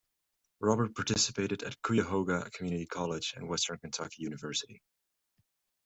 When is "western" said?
3.47-3.77